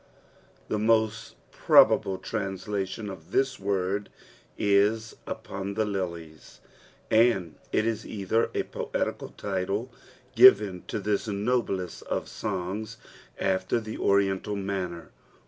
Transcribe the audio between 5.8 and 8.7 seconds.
Lilies, and if is eUher a